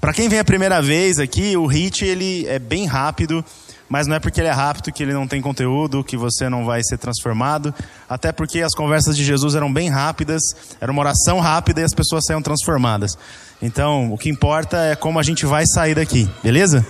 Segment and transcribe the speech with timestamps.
[0.00, 3.44] Para quem vem a primeira vez aqui, o hit ele é bem rápido,
[3.88, 6.64] mas não é porque ele é rápido que ele não tem conteúdo, que você não
[6.64, 7.74] vai ser transformado.
[8.08, 10.42] Até porque as conversas de Jesus eram bem rápidas,
[10.80, 13.18] era uma oração rápida e as pessoas saíam transformadas.
[13.60, 16.86] Então, o que importa é como a gente vai sair daqui, beleza?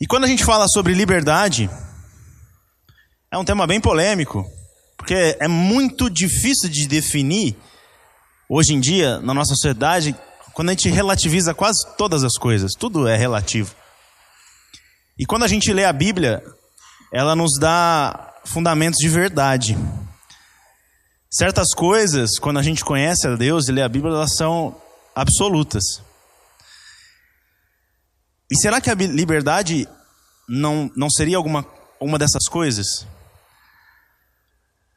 [0.00, 1.70] E quando a gente fala sobre liberdade,
[3.30, 4.44] é um tema bem polêmico,
[5.04, 7.54] porque é muito difícil de definir
[8.48, 10.16] hoje em dia, na nossa sociedade,
[10.54, 13.74] quando a gente relativiza quase todas as coisas, tudo é relativo.
[15.18, 16.42] E quando a gente lê a Bíblia,
[17.12, 19.76] ela nos dá fundamentos de verdade.
[21.30, 24.74] Certas coisas, quando a gente conhece a Deus e lê a Bíblia, elas são
[25.14, 25.84] absolutas.
[28.50, 29.86] E será que a liberdade
[30.48, 31.62] não, não seria alguma
[32.00, 33.06] uma dessas coisas?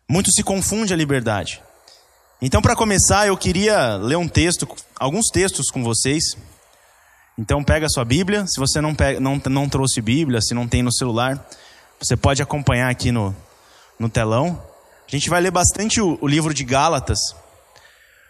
[0.09, 1.61] Muito se confunde a liberdade.
[2.41, 4.65] Então, para começar, eu queria ler um texto,
[4.97, 6.37] alguns textos com vocês.
[7.37, 8.47] Então, pega a sua Bíblia.
[8.47, 11.45] Se você não, pega, não, não trouxe Bíblia, se não tem no celular,
[11.99, 13.35] você pode acompanhar aqui no,
[13.99, 14.63] no telão.
[15.05, 17.19] A gente vai ler bastante o, o livro de Gálatas,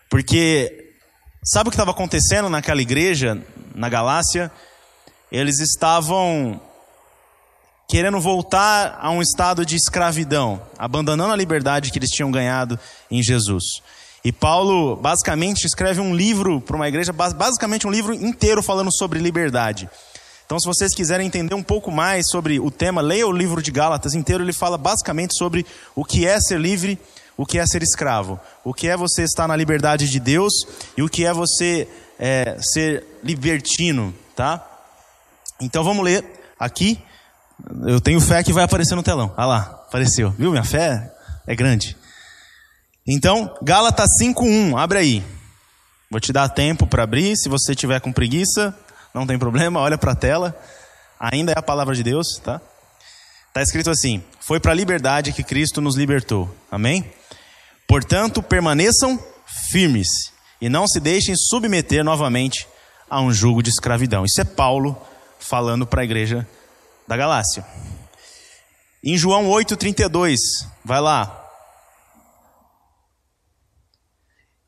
[0.10, 0.94] porque
[1.44, 3.40] sabe o que estava acontecendo naquela igreja,
[3.76, 4.52] na Galácia?
[5.32, 6.60] Eles estavam
[7.88, 12.78] querendo voltar a um estado de escravidão, abandonando a liberdade que eles tinham ganhado
[13.10, 13.82] em Jesus.
[14.26, 19.20] E Paulo basicamente escreve um livro para uma igreja, basicamente um livro inteiro falando sobre
[19.20, 19.90] liberdade.
[20.46, 23.72] Então, se vocês quiserem entender um pouco mais sobre o tema, leia o livro de
[23.72, 24.44] Gálatas inteiro.
[24.44, 27.00] Ele fala basicamente sobre o que é ser livre,
[27.38, 30.54] o que é ser escravo, o que é você estar na liberdade de Deus
[30.98, 31.88] e o que é você
[32.20, 34.66] é, ser libertino, tá?
[35.62, 36.26] Então, vamos ler
[36.60, 37.02] aqui.
[37.86, 39.34] Eu tenho fé que vai aparecer no telão.
[39.36, 40.32] Ah lá, apareceu.
[40.32, 40.52] Viu?
[40.52, 41.12] Minha fé
[41.46, 41.98] é grande.
[43.06, 45.24] Então, Gálatas 5:1, abre aí.
[46.10, 48.74] Vou te dar tempo para abrir, se você tiver com preguiça,
[49.14, 50.58] não tem problema, olha para a tela.
[51.20, 52.62] Ainda é a palavra de Deus, tá?
[53.54, 56.54] Tá escrito assim: Foi para a liberdade que Cristo nos libertou.
[56.72, 57.12] Amém?
[57.88, 59.20] Portanto, permaneçam
[59.72, 60.08] firmes
[60.62, 62.68] e não se deixem submeter novamente
[63.10, 64.26] a um jugo de escravidão.
[64.26, 65.02] Isso é Paulo
[65.40, 66.48] falando para a igreja
[67.08, 67.66] da Galácia.
[69.04, 70.38] Em João 8:32,
[70.84, 71.46] vai lá.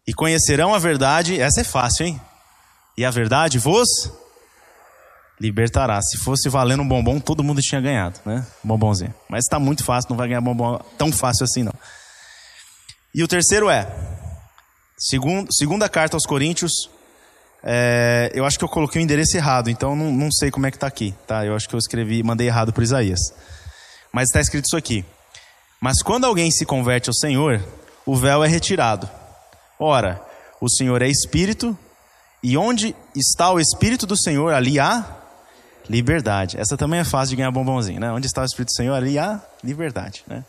[0.07, 2.21] E conhecerão a verdade, essa é fácil, hein?
[2.97, 3.87] E a verdade vos
[5.39, 6.01] libertará.
[6.01, 8.45] Se fosse valendo um bombom, todo mundo tinha ganhado, né?
[8.63, 9.13] bombonzinho.
[9.29, 11.73] Mas está muito fácil, não vai ganhar bombom tão fácil assim, não.
[13.13, 13.87] E o terceiro é,
[14.97, 16.89] segundo, segunda carta aos Coríntios,
[17.63, 20.71] é, eu acho que eu coloquei o endereço errado, então não, não sei como é
[20.71, 21.45] que está aqui, tá?
[21.45, 23.19] Eu acho que eu escrevi, mandei errado para Isaías.
[24.11, 25.05] Mas está escrito isso aqui.
[25.81, 27.63] Mas quando alguém se converte ao Senhor,
[28.05, 29.09] o véu é retirado.
[29.77, 30.21] Ora,
[30.59, 31.77] o Senhor é Espírito,
[32.41, 35.05] e onde está o Espírito do Senhor, ali há
[35.89, 36.57] liberdade.
[36.59, 38.11] Essa também é fácil de ganhar bombonzinho, né?
[38.11, 40.43] Onde está o Espírito do Senhor, ali há liberdade, né?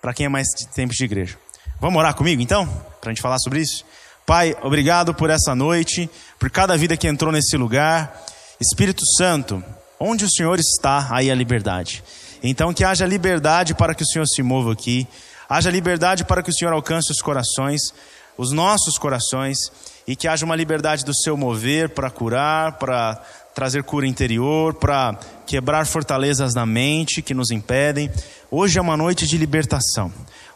[0.00, 1.36] Para quem é mais de tempo de igreja.
[1.80, 2.66] Vamos orar comigo então?
[3.00, 3.84] Para a gente falar sobre isso?
[4.24, 8.24] Pai, obrigado por essa noite, por cada vida que entrou nesse lugar.
[8.60, 9.62] Espírito Santo,
[9.98, 12.04] onde o Senhor está, aí a liberdade.
[12.42, 15.06] Então que haja liberdade para que o Senhor se mova aqui.
[15.48, 17.92] Haja liberdade para que o Senhor alcance os corações
[18.36, 19.58] os nossos corações
[20.06, 23.22] e que haja uma liberdade do seu mover para curar, para
[23.54, 28.10] trazer cura interior, para quebrar fortalezas na mente que nos impedem.
[28.50, 30.12] Hoje é uma noite de libertação.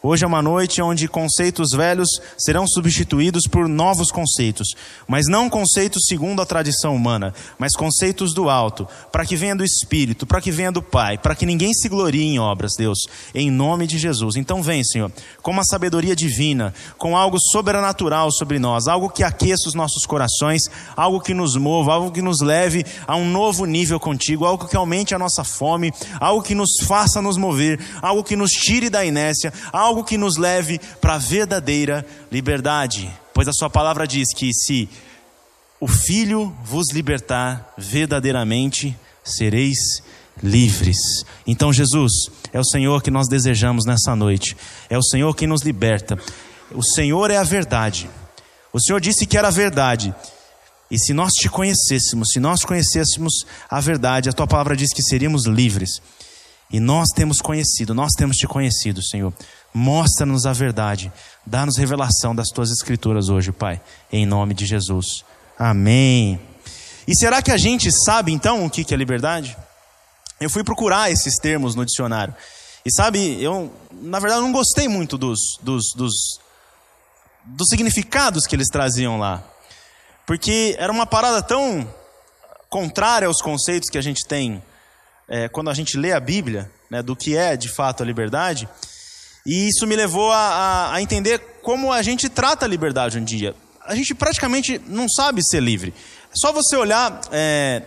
[0.09, 2.09] Hoje é uma noite onde conceitos velhos
[2.39, 4.69] serão substituídos por novos conceitos,
[5.09, 9.65] mas não conceitos segundo a tradição humana, mas conceitos do alto, para que venha do
[9.65, 13.01] Espírito, para que venha do Pai, para que ninguém se glorie em obras, Deus,
[13.35, 14.37] em nome de Jesus.
[14.37, 15.11] Então vem, Senhor,
[15.43, 20.71] com uma sabedoria divina, com algo sobrenatural sobre nós, algo que aqueça os nossos corações,
[20.97, 24.77] algo que nos mova, algo que nos leve a um novo nível contigo, algo que
[24.77, 29.05] aumente a nossa fome, algo que nos faça nos mover, algo que nos tire da
[29.05, 33.11] inércia, algo algo que nos leve para a verdadeira liberdade.
[33.33, 34.89] Pois a Sua palavra diz que se
[35.81, 38.95] o Filho vos libertar verdadeiramente,
[39.25, 40.03] sereis
[40.43, 40.99] livres.
[41.47, 42.13] Então, Jesus,
[42.53, 44.55] é o Senhor que nós desejamos nessa noite,
[44.91, 46.19] é o Senhor que nos liberta.
[46.73, 48.11] O Senhor é a verdade.
[48.73, 50.15] O Senhor disse que era a verdade.
[50.91, 55.03] E se nós te conhecêssemos, se nós conhecêssemos a verdade, a tua palavra diz que
[55.03, 56.03] seríamos livres.
[56.71, 59.33] E nós temos conhecido, nós temos te conhecido, Senhor.
[59.73, 61.13] Mostra-nos a verdade.
[61.45, 63.81] Dá-nos revelação das tuas escrituras hoje, Pai.
[64.13, 65.25] Em nome de Jesus.
[65.59, 66.41] Amém.
[67.07, 69.57] E será que a gente sabe então o que é liberdade?
[70.41, 72.35] Eu fui procurar esses termos no dicionário.
[72.85, 73.73] E sabe, eu,
[74.03, 76.41] na verdade, não gostei muito dos, dos, dos
[77.47, 79.43] dos significados que eles traziam lá.
[80.27, 81.89] Porque era uma parada tão
[82.69, 84.63] contrária aos conceitos que a gente tem
[85.29, 88.69] é, quando a gente lê a Bíblia, né, do que é de fato a liberdade.
[89.45, 93.25] E isso me levou a, a, a entender como a gente trata a liberdade em
[93.25, 93.55] dia.
[93.85, 95.95] A gente praticamente não sabe ser livre.
[96.31, 97.83] É só você olhar é,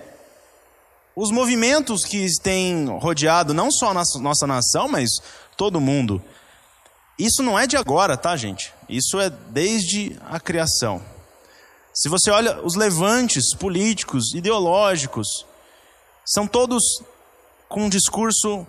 [1.16, 5.10] os movimentos que têm rodeado não só a nossa nação, mas
[5.58, 6.24] todo mundo.
[7.18, 8.74] Isso não é de agora, tá, gente?
[8.88, 11.04] Isso é desde a criação.
[11.94, 15.46] Se você olha os levantes políticos, ideológicos,
[16.26, 16.82] são todos
[17.70, 18.68] com um discurso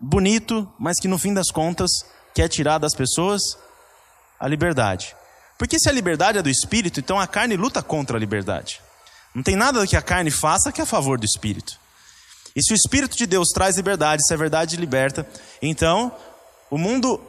[0.00, 1.90] bonito, mas que no fim das contas
[2.32, 3.42] quer tirar das pessoas
[4.38, 5.14] a liberdade.
[5.58, 8.80] Porque se a liberdade é do espírito, então a carne luta contra a liberdade.
[9.34, 11.78] Não tem nada que a carne faça que é a favor do espírito.
[12.54, 15.26] E se o espírito de Deus traz liberdade, se a verdade liberta,
[15.60, 16.14] então
[16.70, 17.20] o mundo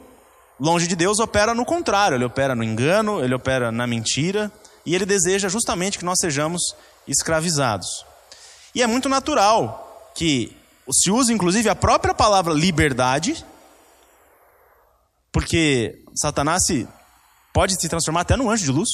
[0.59, 4.51] longe de Deus opera no contrário, ele opera no engano, ele opera na mentira,
[4.85, 6.75] e ele deseja justamente que nós sejamos
[7.07, 8.05] escravizados.
[8.73, 10.56] E é muito natural que
[10.91, 13.45] se use inclusive a própria palavra liberdade,
[15.31, 16.87] porque Satanás se,
[17.53, 18.89] pode se transformar até no anjo de luz.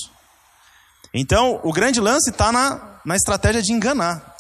[1.14, 4.36] Então, o grande lance está na, na estratégia de enganar,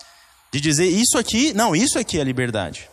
[0.52, 2.90] de dizer isso aqui, não, isso aqui é liberdade.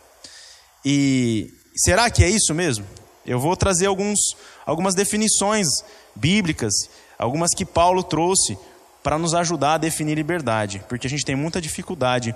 [0.85, 2.85] E será que é isso mesmo?
[3.25, 4.19] Eu vou trazer alguns,
[4.65, 5.67] algumas definições
[6.15, 6.73] bíblicas,
[7.17, 8.57] algumas que Paulo trouxe
[9.03, 12.35] para nos ajudar a definir liberdade, porque a gente tem muita dificuldade.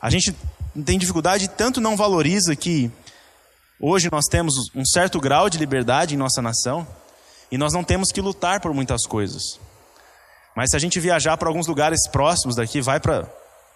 [0.00, 0.34] A gente
[0.84, 2.90] tem dificuldade tanto não valoriza que
[3.80, 6.86] hoje nós temos um certo grau de liberdade em nossa nação
[7.50, 9.58] e nós não temos que lutar por muitas coisas.
[10.54, 13.28] Mas se a gente viajar para alguns lugares próximos daqui, vai para.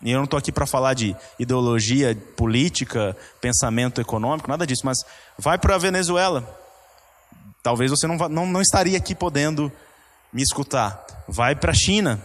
[0.03, 4.99] E eu não estou aqui para falar de ideologia política, pensamento econômico, nada disso, mas
[5.39, 6.59] vai para a Venezuela.
[7.63, 9.71] Talvez você não, não, não estaria aqui podendo
[10.33, 11.05] me escutar.
[11.29, 12.21] Vai para a China.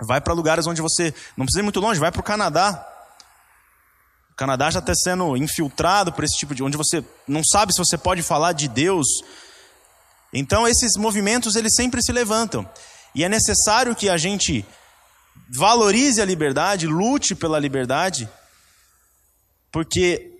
[0.00, 1.12] Vai para lugares onde você.
[1.36, 2.86] Não precisa ir muito longe, vai para o Canadá.
[4.38, 6.62] Canadá já está sendo infiltrado por esse tipo de.
[6.62, 9.08] onde você não sabe se você pode falar de Deus.
[10.32, 12.64] Então, esses movimentos, eles sempre se levantam.
[13.16, 14.64] E é necessário que a gente
[15.50, 18.28] valorize a liberdade, lute pela liberdade,
[19.72, 20.30] porque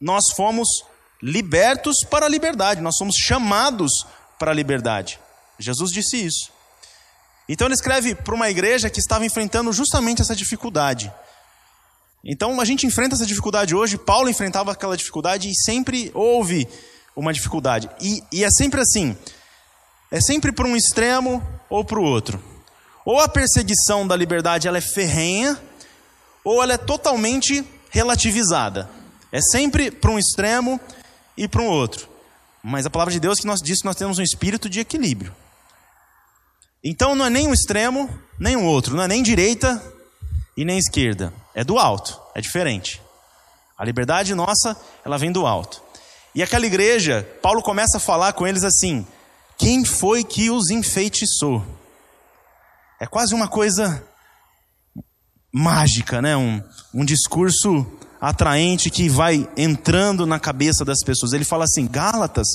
[0.00, 0.66] nós fomos
[1.22, 4.06] libertos para a liberdade, nós somos chamados
[4.38, 5.20] para a liberdade.
[5.58, 6.50] Jesus disse isso.
[7.46, 11.12] Então ele escreve para uma igreja que estava enfrentando justamente essa dificuldade.
[12.24, 16.68] Então a gente enfrenta essa dificuldade hoje, Paulo enfrentava aquela dificuldade e sempre houve
[17.14, 17.88] uma dificuldade.
[18.00, 19.16] E, e é sempre assim:
[20.10, 22.42] é sempre para um extremo ou para o outro.
[23.04, 25.60] Ou a perseguição da liberdade ela é ferrenha,
[26.44, 28.90] ou ela é totalmente relativizada.
[29.30, 30.80] É sempre para um extremo
[31.36, 32.08] e para um outro.
[32.62, 35.34] Mas a palavra de Deus que nós diz que nós temos um espírito de equilíbrio.
[36.82, 38.08] Então não é nem um extremo,
[38.38, 39.82] nem um outro, não é nem direita
[40.56, 41.32] e nem esquerda.
[41.56, 43.00] É do alto, é diferente.
[43.78, 45.82] A liberdade nossa, ela vem do alto.
[46.34, 49.06] E aquela igreja, Paulo começa a falar com eles assim:
[49.56, 51.64] quem foi que os enfeitiçou?
[53.00, 54.06] É quase uma coisa
[55.50, 56.36] mágica, né?
[56.36, 56.62] Um,
[56.92, 57.86] um discurso
[58.20, 61.32] atraente que vai entrando na cabeça das pessoas.
[61.32, 62.48] Ele fala assim: Gálatas,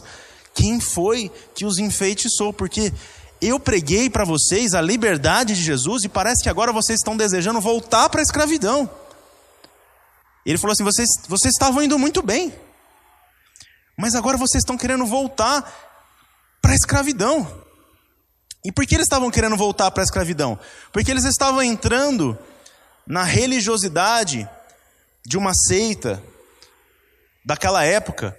[0.53, 2.53] quem foi que os enfeitiçou?
[2.53, 2.93] Porque
[3.41, 7.59] eu preguei para vocês a liberdade de Jesus e parece que agora vocês estão desejando
[7.59, 8.89] voltar para a escravidão.
[10.45, 12.53] Ele falou assim: vocês, vocês estavam indo muito bem,
[13.97, 15.61] mas agora vocês estão querendo voltar
[16.61, 17.61] para a escravidão.
[18.63, 20.59] E por que eles estavam querendo voltar para a escravidão?
[20.91, 22.37] Porque eles estavam entrando
[23.07, 24.47] na religiosidade
[25.25, 26.21] de uma seita
[27.43, 28.37] daquela época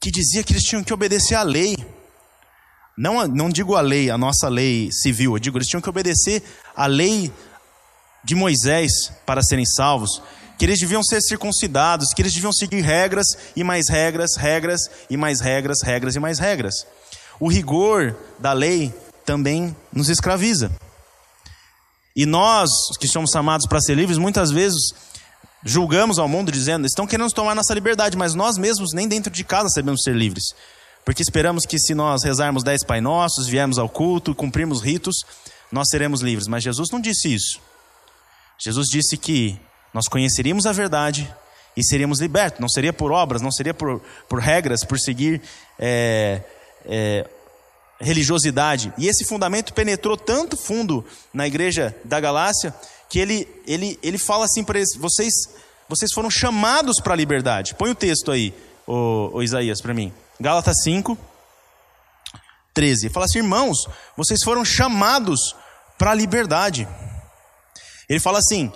[0.00, 1.76] que dizia que eles tinham que obedecer à lei.
[2.96, 6.42] Não, não digo a lei, a nossa lei civil, eu digo eles tinham que obedecer
[6.76, 7.32] à lei
[8.22, 10.22] de Moisés para serem salvos,
[10.56, 15.16] que eles deviam ser circuncidados, que eles deviam seguir regras e mais regras, regras e
[15.16, 16.86] mais regras, regras e mais regras.
[17.40, 20.70] O rigor da lei também nos escraviza.
[22.14, 22.70] E nós,
[23.00, 24.94] que somos chamados para ser livres, muitas vezes
[25.64, 29.42] julgamos ao mundo dizendo, estão querendo tomar nossa liberdade, mas nós mesmos nem dentro de
[29.42, 30.54] casa sabemos ser livres.
[31.04, 35.16] Porque esperamos que se nós rezarmos dez Pai Nossos, viermos ao culto, cumprirmos ritos,
[35.70, 36.48] nós seremos livres.
[36.48, 37.60] Mas Jesus não disse isso.
[38.58, 39.58] Jesus disse que
[39.92, 41.32] nós conheceríamos a verdade
[41.76, 42.60] e seríamos libertos.
[42.60, 45.42] Não seria por obras, não seria por, por regras, por seguir
[45.78, 46.40] é,
[46.86, 47.28] é,
[48.00, 48.92] religiosidade.
[48.96, 52.74] E esse fundamento penetrou tanto fundo na igreja da Galácia
[53.08, 55.32] que ele, ele, ele fala assim para eles: vocês,
[55.88, 57.74] vocês foram chamados para a liberdade.
[57.74, 58.54] Põe o texto aí,
[58.86, 60.12] o, o Isaías, para mim.
[60.40, 61.16] Gálatas 5,
[62.72, 63.06] 13.
[63.06, 63.86] Ele fala assim: irmãos,
[64.16, 65.54] vocês foram chamados
[65.96, 66.88] para a liberdade.
[68.08, 68.72] Ele fala assim: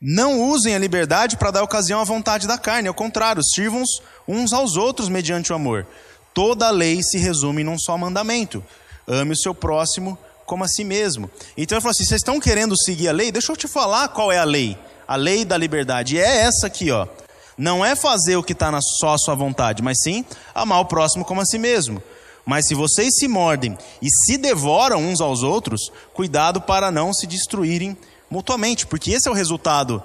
[0.00, 3.82] não usem a liberdade para dar ocasião à vontade da carne, ao contrário, sirvam
[4.28, 5.86] uns aos outros mediante o amor.
[6.34, 8.62] Toda a lei se resume num só mandamento:
[9.06, 11.30] ame o seu próximo como a si mesmo.
[11.56, 13.32] Então ele falou assim: vocês estão querendo seguir a lei?
[13.32, 14.78] Deixa eu te falar qual é a lei.
[15.08, 17.06] A lei da liberdade é essa aqui, ó.
[17.56, 18.70] Não é fazer o que está
[19.00, 22.02] só a sua vontade, mas sim amar o próximo como a si mesmo.
[22.44, 27.26] Mas se vocês se mordem e se devoram uns aos outros, cuidado para não se
[27.26, 27.96] destruírem
[28.30, 30.02] mutuamente, porque esse é o resultado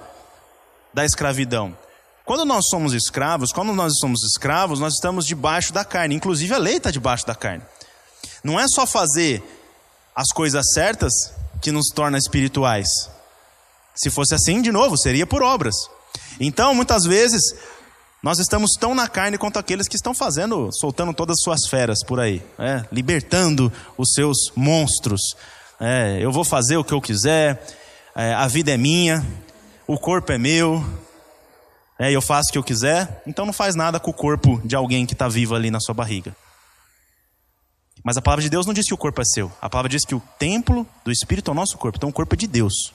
[0.94, 1.78] da escravidão.
[2.26, 6.16] Quando nós somos escravos, quando nós somos escravos, nós estamos debaixo da carne.
[6.16, 7.64] Inclusive a lei está debaixo da carne.
[8.44, 9.44] Não é só fazer
[10.16, 11.12] as coisas certas
[11.62, 12.88] que nos torna espirituais.
[13.94, 15.76] Se fosse assim, de novo, seria por obras.
[16.40, 17.42] Então, muitas vezes,
[18.24, 22.04] nós estamos tão na carne quanto aqueles que estão fazendo, soltando todas as suas feras
[22.06, 25.36] por aí, é, libertando os seus monstros.
[25.80, 27.66] É, eu vou fazer o que eu quiser,
[28.16, 29.26] é, a vida é minha,
[29.88, 30.86] o corpo é meu,
[31.98, 34.76] é, eu faço o que eu quiser, então não faz nada com o corpo de
[34.76, 36.36] alguém que está vivo ali na sua barriga.
[38.04, 39.52] Mas a palavra de Deus não diz que o corpo é seu.
[39.62, 41.98] A palavra diz que o templo do Espírito é o nosso corpo.
[41.98, 42.94] Então o corpo é de Deus.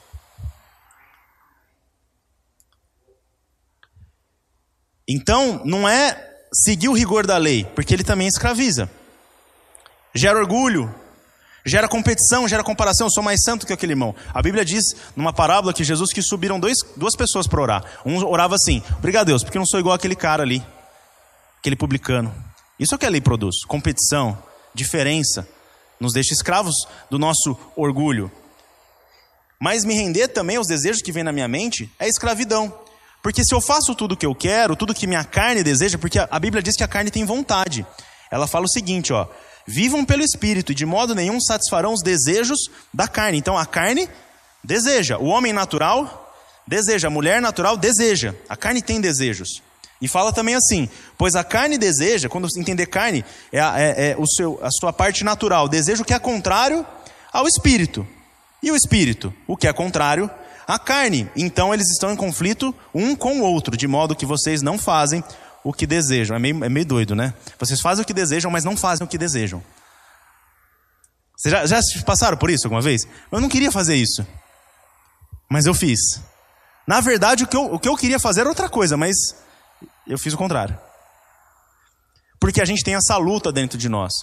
[5.07, 8.89] Então, não é seguir o rigor da lei, porque ele também escraviza.
[10.13, 10.93] Gera orgulho,
[11.65, 13.07] gera competição, gera comparação.
[13.07, 14.15] Eu sou mais santo que aquele irmão.
[14.33, 14.83] A Bíblia diz,
[15.15, 17.83] numa parábola, que Jesus que subiram dois, duas pessoas para orar.
[18.05, 20.65] Um orava assim: Obrigado, Deus, porque eu não sou igual aquele cara ali,
[21.59, 22.33] aquele publicano.
[22.79, 24.37] Isso é o que a lei produz: competição,
[24.73, 25.47] diferença.
[25.99, 28.31] Nos deixa escravos do nosso orgulho.
[29.59, 32.71] Mas me render também aos desejos que vêm na minha mente é escravidão.
[33.27, 36.17] Porque se eu faço tudo o que eu quero, tudo que minha carne deseja, porque
[36.17, 37.85] a Bíblia diz que a carne tem vontade.
[38.31, 39.27] Ela fala o seguinte, ó:
[39.65, 42.57] Vivam pelo espírito e de modo nenhum satisfarão os desejos
[42.93, 43.37] da carne.
[43.37, 44.07] Então a carne
[44.63, 46.33] deseja, o homem natural
[46.65, 48.33] deseja, a mulher natural deseja.
[48.47, 49.61] A carne tem desejos.
[50.01, 54.15] E fala também assim: pois a carne deseja, quando entender carne, é, a, é, é
[54.17, 56.87] o seu, a sua parte natural, desejo que é contrário
[57.33, 58.07] ao espírito.
[58.63, 60.31] E o espírito, o que é contrário
[60.67, 61.29] a carne.
[61.35, 65.23] Então eles estão em conflito um com o outro, de modo que vocês não fazem
[65.63, 66.35] o que desejam.
[66.35, 67.33] É meio, é meio doido, né?
[67.57, 69.63] Vocês fazem o que desejam, mas não fazem o que desejam.
[71.35, 73.07] Vocês já, já passaram por isso alguma vez?
[73.31, 74.25] Eu não queria fazer isso,
[75.49, 75.99] mas eu fiz.
[76.85, 79.15] Na verdade, o que, eu, o que eu queria fazer era outra coisa, mas
[80.05, 80.77] eu fiz o contrário.
[82.39, 84.13] Porque a gente tem essa luta dentro de nós.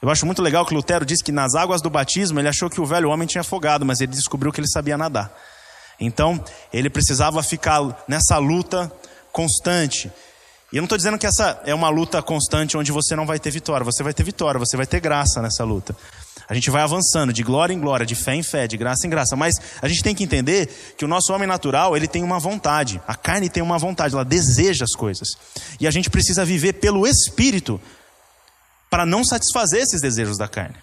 [0.00, 2.80] Eu acho muito legal que Lutero disse que nas águas do batismo ele achou que
[2.80, 5.34] o velho homem tinha afogado, mas ele descobriu que ele sabia nadar.
[6.00, 8.90] Então, ele precisava ficar nessa luta
[9.32, 10.10] constante.
[10.72, 13.38] E eu não estou dizendo que essa é uma luta constante onde você não vai
[13.38, 13.84] ter vitória.
[13.84, 15.96] Você vai ter vitória, você vai ter graça nessa luta.
[16.48, 19.10] A gente vai avançando de glória em glória, de fé em fé, de graça em
[19.10, 19.36] graça.
[19.36, 23.00] Mas a gente tem que entender que o nosso homem natural, ele tem uma vontade.
[23.06, 25.28] A carne tem uma vontade, ela deseja as coisas.
[25.80, 27.80] E a gente precisa viver pelo Espírito
[28.90, 30.76] para não satisfazer esses desejos da carne.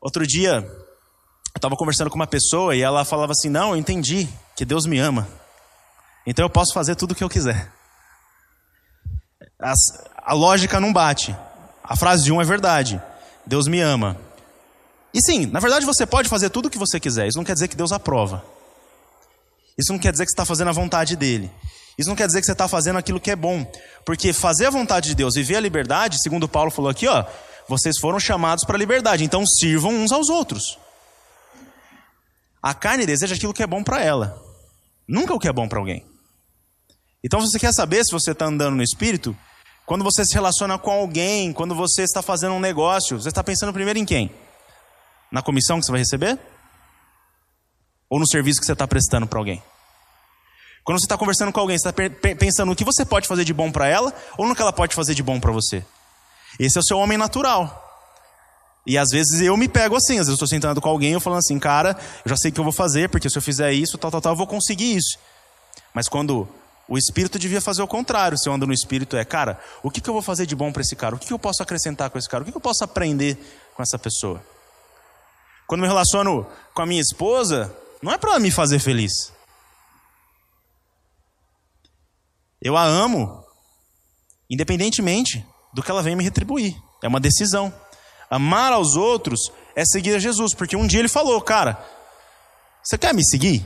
[0.00, 0.64] Outro dia,
[1.54, 4.86] eu estava conversando com uma pessoa e ela falava assim: Não, eu entendi que Deus
[4.86, 5.28] me ama.
[6.26, 7.70] Então eu posso fazer tudo o que eu quiser.
[10.16, 11.34] A lógica não bate.
[11.82, 13.00] A frase de um é verdade.
[13.46, 14.16] Deus me ama.
[15.12, 17.28] E sim, na verdade você pode fazer tudo o que você quiser.
[17.28, 18.44] Isso não quer dizer que Deus aprova.
[19.78, 21.50] Isso não quer dizer que você está fazendo a vontade dele.
[21.96, 23.64] Isso não quer dizer que você está fazendo aquilo que é bom.
[24.04, 27.24] Porque fazer a vontade de Deus, viver a liberdade, segundo Paulo falou aqui, ó,
[27.68, 29.22] vocês foram chamados para a liberdade.
[29.22, 30.78] Então sirvam uns aos outros.
[32.64, 34.42] A carne deseja aquilo que é bom para ela,
[35.06, 36.02] nunca o que é bom para alguém.
[37.22, 39.36] Então, você quer saber se você está andando no espírito,
[39.84, 43.70] quando você se relaciona com alguém, quando você está fazendo um negócio, você está pensando
[43.70, 44.34] primeiro em quem?
[45.30, 46.40] Na comissão que você vai receber?
[48.08, 49.62] Ou no serviço que você está prestando para alguém?
[50.84, 53.52] Quando você está conversando com alguém, você está pensando no que você pode fazer de
[53.52, 55.84] bom para ela ou no que ela pode fazer de bom para você?
[56.58, 57.83] Esse é o seu homem natural.
[58.86, 61.20] E às vezes eu me pego assim, às vezes eu estou sentado com alguém eu
[61.20, 63.72] falando assim, cara, eu já sei o que eu vou fazer, porque se eu fizer
[63.72, 65.18] isso, tal, tal, tal, eu vou conseguir isso.
[65.94, 66.46] Mas quando
[66.86, 70.00] o Espírito devia fazer o contrário, se eu ando no Espírito, é, cara, o que,
[70.00, 71.14] que eu vou fazer de bom para esse cara?
[71.14, 72.42] O que, que eu posso acrescentar com esse cara?
[72.42, 73.38] O que, que eu posso aprender
[73.74, 74.44] com essa pessoa?
[75.66, 79.32] Quando me relaciono com a minha esposa, não é para me fazer feliz.
[82.60, 83.44] Eu a amo,
[84.50, 86.76] independentemente do que ela vem me retribuir.
[87.02, 87.72] É uma decisão.
[88.30, 91.78] Amar aos outros é seguir a Jesus, porque um dia ele falou, cara,
[92.82, 93.64] você quer me seguir?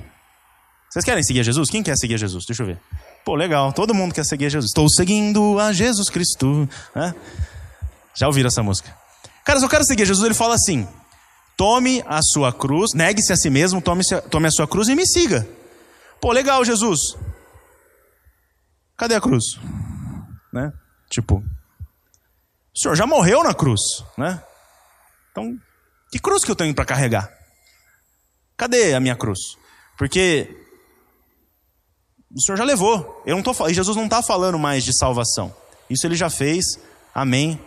[0.91, 1.69] Vocês querem seguir a Jesus?
[1.69, 2.47] Quem quer seguir a Jesus?
[2.47, 2.81] Deixa eu ver.
[3.25, 4.71] Pô, legal, todo mundo quer seguir a Jesus.
[4.71, 6.69] Estou seguindo a Jesus Cristo.
[6.95, 7.15] Né?
[8.15, 8.97] Já ouviram essa música?
[9.45, 10.89] Cara, se eu quero seguir a Jesus, ele fala assim:
[11.57, 15.07] tome a sua cruz, negue-se a si mesmo, tome, tome a sua cruz e me
[15.07, 15.47] siga.
[16.21, 17.17] Pô, legal, Jesus.
[18.97, 19.45] Cadê a cruz?
[20.53, 20.73] Né?
[21.11, 23.81] Tipo, o senhor já morreu na cruz,
[24.17, 24.43] né?
[25.39, 25.57] Então,
[26.11, 27.31] que cruz que eu tenho para carregar?
[28.57, 29.57] Cadê a minha cruz?
[29.97, 30.51] Porque
[32.35, 33.23] o Senhor já levou.
[33.25, 35.55] Eu não tô, Jesus não está falando mais de salvação.
[35.89, 36.65] Isso ele já fez.
[37.15, 37.61] Amém.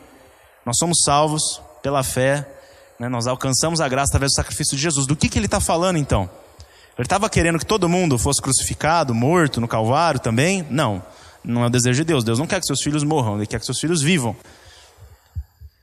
[0.65, 2.47] Nós somos salvos pela fé.
[2.99, 3.07] Né?
[3.07, 5.07] Nós alcançamos a graça através do sacrifício de Jesus.
[5.07, 6.29] Do que, que ele está falando então?
[6.97, 10.67] Ele estava querendo que todo mundo fosse crucificado, morto no Calvário também?
[10.69, 11.01] Não.
[11.43, 12.23] Não é o desejo de Deus.
[12.23, 14.35] Deus não quer que seus filhos morram, Ele quer que seus filhos vivam.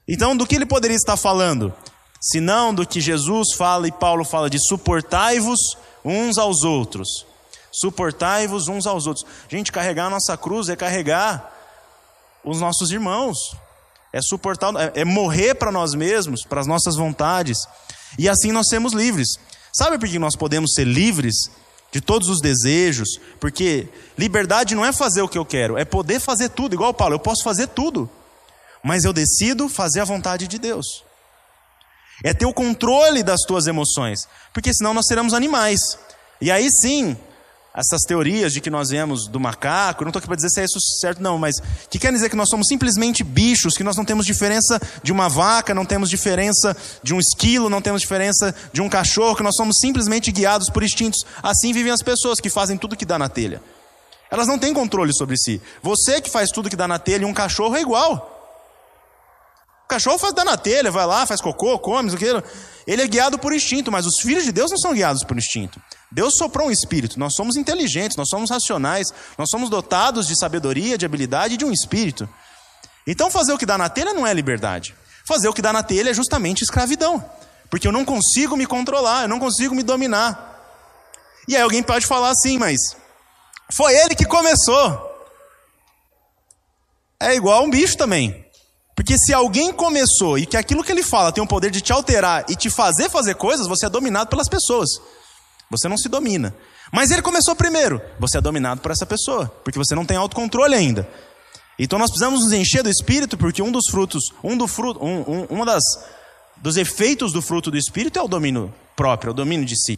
[0.09, 1.73] Então, do que ele poderia estar falando?
[2.21, 7.27] Senão do que Jesus fala e Paulo fala de suportai-vos uns aos outros.
[7.71, 9.27] Suportai-vos uns aos outros.
[9.49, 11.55] Gente, carregar a nossa cruz é carregar
[12.43, 13.55] os nossos irmãos.
[14.13, 17.59] É suportar, é, é morrer para nós mesmos, para as nossas vontades.
[18.19, 19.29] E assim nós sermos livres.
[19.73, 21.51] Sabe por que nós podemos ser livres
[21.93, 23.21] de todos os desejos?
[23.39, 26.75] Porque liberdade não é fazer o que eu quero, é poder fazer tudo.
[26.75, 28.11] Igual Paulo, eu posso fazer tudo,
[28.89, 31.05] mas eu decido fazer a vontade de Deus.
[32.25, 35.79] É ter o controle das tuas emoções, porque senão nós seremos animais.
[36.41, 37.15] E aí sim,
[37.75, 40.65] essas teorias de que nós viemos do macaco, não estou aqui para dizer se é
[40.65, 41.57] isso certo, não, mas
[41.91, 45.29] que quer dizer que nós somos simplesmente bichos, que nós não temos diferença de uma
[45.29, 49.55] vaca, não temos diferença de um esquilo, não temos diferença de um cachorro, que nós
[49.55, 51.27] somos simplesmente guiados por instintos.
[51.43, 53.61] Assim vivem as pessoas que fazem tudo que dá na telha.
[54.31, 55.61] Elas não têm controle sobre si.
[55.83, 58.38] Você que faz tudo que dá na telha um cachorro é igual.
[59.89, 62.27] O cachorro faz dar na telha, vai lá, faz cocô, come, o que.
[62.87, 65.81] Ele é guiado por instinto, mas os filhos de Deus não são guiados por instinto.
[66.13, 69.07] Deus soprou um espírito, nós somos inteligentes, nós somos racionais,
[69.39, 72.29] nós somos dotados de sabedoria, de habilidade e de um espírito.
[73.07, 74.95] Então fazer o que dá na telha não é liberdade.
[75.27, 77.25] Fazer o que dá na telha é justamente escravidão.
[77.71, 80.55] Porque eu não consigo me controlar, eu não consigo me dominar.
[81.49, 82.77] E aí alguém pode falar assim, mas
[83.73, 85.09] foi ele que começou.
[87.19, 88.48] É igual um bicho também.
[88.99, 91.93] Porque se alguém começou e que aquilo que ele fala tem o poder de te
[91.93, 94.89] alterar e te fazer fazer coisas, você é dominado pelas pessoas.
[95.71, 96.53] Você não se domina.
[96.93, 98.03] Mas ele começou primeiro.
[98.19, 101.09] Você é dominado por essa pessoa, porque você não tem autocontrole ainda.
[101.79, 105.21] Então nós precisamos nos encher do Espírito, porque um dos frutos, um do fruto, um,
[105.21, 105.85] um, uma das
[106.57, 109.97] dos efeitos do fruto do Espírito é o domínio próprio, é o domínio de si.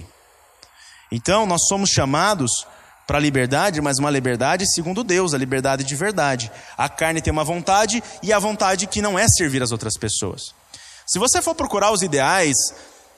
[1.10, 2.66] Então nós somos chamados
[3.10, 6.48] para a liberdade, mas uma liberdade segundo Deus, a liberdade de verdade.
[6.78, 10.54] A carne tem uma vontade e a vontade que não é servir as outras pessoas.
[11.04, 12.54] Se você for procurar os ideais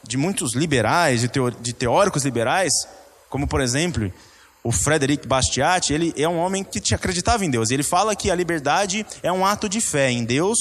[0.02, 1.28] de muitos liberais,
[1.60, 2.72] de teóricos liberais,
[3.28, 4.10] como por exemplo
[4.64, 7.70] o Frederic Bastiat, ele é um homem que acreditava em Deus.
[7.70, 10.56] Ele fala que a liberdade é um ato de fé em Deus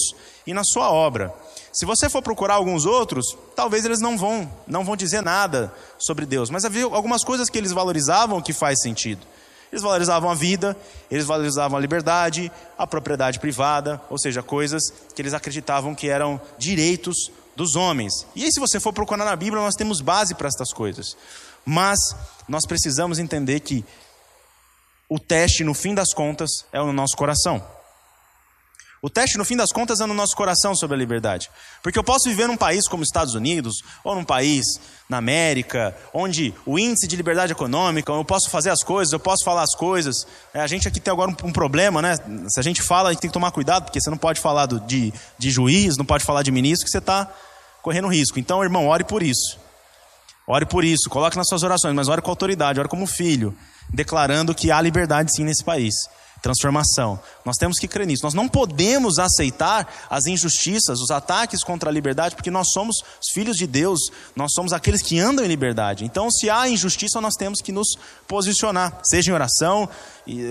[0.46, 1.34] e na sua obra.
[1.72, 6.26] Se você for procurar alguns outros, talvez eles não vão, não vão dizer nada sobre
[6.26, 9.26] Deus, mas havia algumas coisas que eles valorizavam que faz sentido.
[9.72, 10.76] Eles valorizavam a vida,
[11.10, 16.42] eles valorizavam a liberdade, a propriedade privada, ou seja, coisas que eles acreditavam que eram
[16.58, 18.28] direitos dos homens.
[18.36, 21.16] E aí, se você for procurar na Bíblia, nós temos base para estas coisas.
[21.66, 21.98] Mas
[22.50, 23.86] nós precisamos entender que
[25.08, 27.64] o teste, no fim das contas, é o nosso coração.
[29.04, 31.50] O teste, no fim das contas, é no nosso coração sobre a liberdade.
[31.82, 34.64] Porque eu posso viver num país como os Estados Unidos, ou num país
[35.10, 39.44] na América, onde o índice de liberdade econômica, eu posso fazer as coisas, eu posso
[39.44, 40.28] falar as coisas.
[40.54, 42.16] É, a gente aqui tem agora um, um, problema, né?
[42.48, 44.68] Se a gente fala, a gente tem que tomar cuidado, porque você não pode falar
[44.68, 47.28] do, de, de juiz, não pode falar de ministro, que você está
[47.82, 48.38] correndo risco.
[48.38, 49.58] Então, irmão, ore por isso.
[50.46, 53.58] Ore por isso, coloque nas suas orações, mas ore com autoridade, ore como filho,
[53.90, 55.96] declarando que há liberdade sim nesse país
[56.42, 57.20] transformação.
[57.46, 58.24] Nós temos que crer nisso.
[58.24, 63.32] Nós não podemos aceitar as injustiças, os ataques contra a liberdade, porque nós somos os
[63.34, 64.00] filhos de Deus,
[64.36, 66.04] nós somos aqueles que andam em liberdade.
[66.04, 67.96] Então, se há injustiça, nós temos que nos
[68.28, 69.88] posicionar, seja em oração,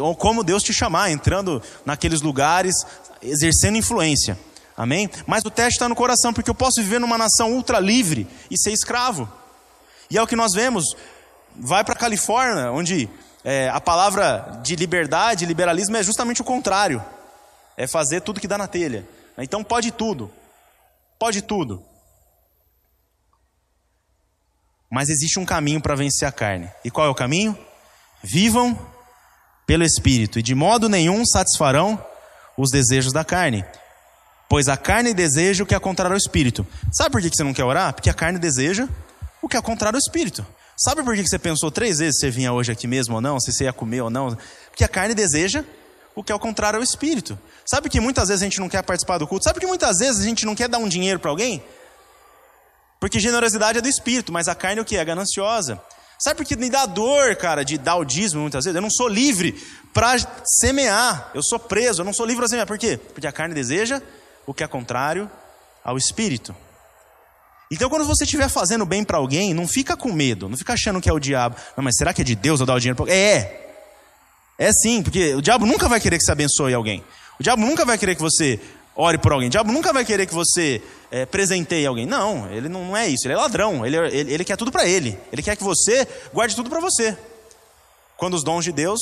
[0.01, 2.75] ou como Deus te chamar, entrando naqueles lugares,
[3.21, 4.39] exercendo influência.
[4.77, 5.11] Amém?
[5.27, 8.59] Mas o teste está no coração, porque eu posso viver numa nação ultra livre e
[8.59, 9.29] ser escravo.
[10.11, 10.85] E é o que nós vemos.
[11.55, 13.09] Vai para a Califórnia, onde
[13.45, 17.03] é, a palavra de liberdade, liberalismo é justamente o contrário.
[17.77, 19.07] É fazer tudo que dá na telha.
[19.39, 20.31] Então pode tudo.
[21.19, 21.83] Pode tudo.
[24.91, 26.71] Mas existe um caminho para vencer a carne.
[26.85, 27.57] E qual é o caminho?
[28.23, 28.77] Vivam
[29.67, 32.05] pelo Espírito, e de modo nenhum satisfarão
[32.57, 33.65] os desejos da carne.
[34.49, 36.67] Pois a carne deseja o que é contrário ao Espírito.
[36.93, 37.95] Sabe por que você não quer orar?
[37.95, 38.89] Porque a carne deseja
[39.41, 40.45] o que é contrário ao Espírito.
[40.83, 43.39] Sabe por que você pensou três vezes se você vinha hoje aqui mesmo ou não,
[43.39, 44.35] se você ia comer ou não?
[44.71, 45.63] Porque a carne deseja
[46.15, 47.39] o que é o contrário ao espírito.
[47.67, 49.45] Sabe que muitas vezes a gente não quer participar do culto?
[49.45, 51.63] Sabe que muitas vezes a gente não quer dar um dinheiro para alguém?
[52.99, 54.97] Porque generosidade é do espírito, mas a carne o que?
[54.97, 55.79] É gananciosa.
[56.19, 58.75] Sabe por que me dá dor, cara, de dar o dízimo muitas vezes?
[58.75, 59.63] Eu não sou livre
[59.93, 60.17] para
[60.61, 61.31] semear.
[61.35, 62.67] Eu sou preso, eu não sou livre para semear.
[62.67, 62.99] Por quê?
[63.13, 64.01] Porque a carne deseja
[64.47, 65.31] o que é contrário
[65.85, 66.57] ao espírito.
[67.71, 71.01] Então, quando você estiver fazendo bem para alguém, não fica com medo, não fica achando
[71.01, 71.55] que é o diabo.
[71.77, 73.13] Não, mas será que é de Deus eu dar o dinheiro para?
[73.13, 73.69] É.
[74.59, 77.05] É sim, porque o diabo nunca vai querer que você abençoe alguém.
[77.39, 78.61] O diabo nunca vai querer que você
[78.95, 79.47] ore por alguém.
[79.47, 82.07] O diabo nunca vai querer que você é, presenteie alguém.
[82.07, 83.27] Não, ele não é isso.
[83.27, 83.87] Ele é ladrão.
[83.87, 85.17] Ele, ele, ele quer tudo para ele.
[85.33, 87.17] Ele quer que você guarde tudo para você.
[88.17, 89.01] Quando os dons de Deus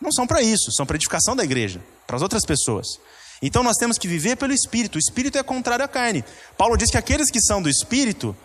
[0.00, 2.98] não são para isso, são para edificação da igreja, para as outras pessoas.
[3.42, 4.96] Então nós temos que viver pelo Espírito.
[4.96, 6.24] O Espírito é contrário à carne.
[6.56, 8.36] Paulo diz que aqueles que são do Espírito,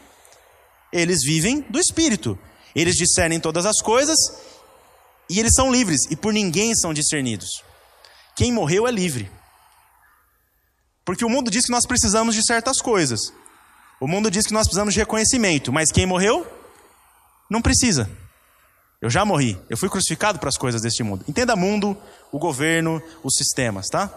[0.91, 2.37] eles vivem do Espírito.
[2.75, 4.17] Eles discernem todas as coisas
[5.29, 7.63] e eles são livres e por ninguém são discernidos.
[8.35, 9.29] Quem morreu é livre.
[11.05, 13.33] Porque o mundo diz que nós precisamos de certas coisas.
[13.99, 16.47] O mundo diz que nós precisamos de reconhecimento, mas quem morreu
[17.49, 18.09] não precisa.
[19.01, 19.59] Eu já morri.
[19.69, 21.23] Eu fui crucificado para as coisas deste mundo.
[21.27, 21.97] Entenda mundo,
[22.31, 24.11] o governo, os sistemas, tá?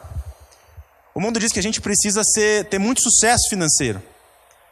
[1.15, 4.03] O mundo diz que a gente precisa ser, ter muito sucesso financeiro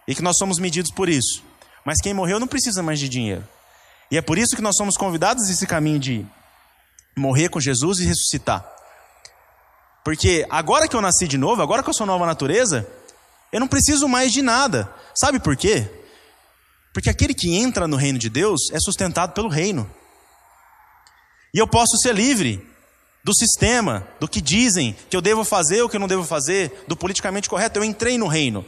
[0.09, 1.42] e que nós somos medidos por isso.
[1.85, 3.46] Mas quem morreu não precisa mais de dinheiro.
[4.11, 6.26] E é por isso que nós somos convidados a esse caminho de
[7.16, 8.66] morrer com Jesus e ressuscitar.
[10.05, 12.88] Porque agora que eu nasci de novo, agora que eu sou nova natureza,
[13.53, 14.92] eu não preciso mais de nada.
[15.14, 15.88] Sabe por quê?
[16.92, 19.88] Porque aquele que entra no reino de Deus é sustentado pelo reino.
[21.55, 22.66] E eu posso ser livre
[23.22, 26.85] do sistema, do que dizem que eu devo fazer ou que eu não devo fazer,
[26.88, 27.78] do politicamente correto.
[27.78, 28.64] Eu entrei no reino.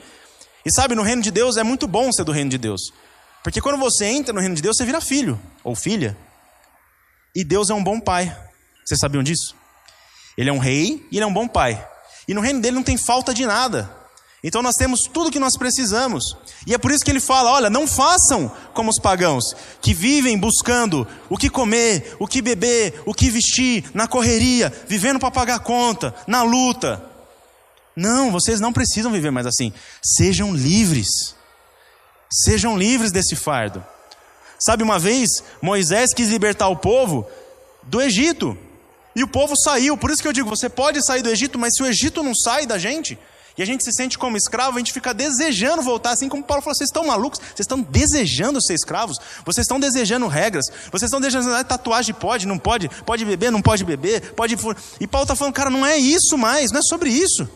[0.64, 2.92] E sabe, no reino de Deus é muito bom ser do reino de Deus.
[3.42, 6.16] Porque quando você entra no reino de Deus, você vira filho ou filha.
[7.34, 8.36] E Deus é um bom pai.
[8.84, 9.56] Vocês sabiam disso?
[10.36, 11.84] Ele é um rei e ele é um bom pai.
[12.28, 14.01] E no reino dele não tem falta de nada.
[14.42, 16.36] Então nós temos tudo que nós precisamos.
[16.66, 19.44] E é por isso que ele fala: olha, não façam como os pagãos,
[19.80, 25.20] que vivem buscando o que comer, o que beber, o que vestir, na correria, vivendo
[25.20, 27.04] para pagar conta, na luta.
[27.94, 29.72] Não, vocês não precisam viver mais assim.
[30.02, 31.36] Sejam livres.
[32.30, 33.84] Sejam livres desse fardo.
[34.58, 35.28] Sabe, uma vez
[35.60, 37.28] Moisés quis libertar o povo
[37.82, 38.56] do Egito.
[39.14, 39.96] E o povo saiu.
[39.96, 42.34] Por isso que eu digo: você pode sair do Egito, mas se o Egito não
[42.34, 43.18] sai da gente,
[43.56, 46.62] e a gente se sente como escravo, a gente fica desejando voltar, assim como Paulo
[46.62, 47.38] falou: vocês estão malucos?
[47.38, 49.18] Vocês estão desejando ser escravos?
[49.44, 50.66] Vocês estão desejando regras?
[50.90, 52.88] Vocês estão desejando, ah, tatuagem pode, não pode?
[53.04, 54.32] Pode beber, não pode beber?
[54.32, 54.56] Pode.
[55.00, 57.48] E Paulo está falando, cara, não é isso mais, não é sobre isso.